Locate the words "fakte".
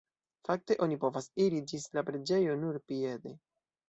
0.47-0.75